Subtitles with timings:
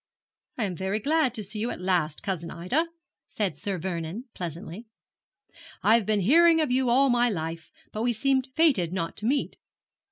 [0.57, 2.87] 'I am very glad to see you at last, cousin Ida,'
[3.29, 4.87] said Sir Vernon, pleasantly.
[5.83, 9.27] 'I have been hearing of you all my life, but we seemed fated not to
[9.27, 9.57] meet.'